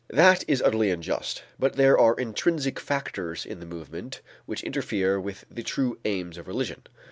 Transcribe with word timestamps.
That 0.09 0.43
is 0.47 0.63
utterly 0.63 0.89
unjust. 0.89 1.43
But 1.59 1.73
there 1.73 1.95
are 1.95 2.15
intrinsic 2.15 2.79
factors 2.79 3.45
in 3.45 3.59
the 3.59 3.67
movement 3.67 4.21
which 4.47 4.63
interfere 4.63 5.21
with 5.21 5.45
the 5.51 5.61
true 5.61 5.99
aims 6.05 6.39
of 6.39 6.47
religion. 6.47 6.81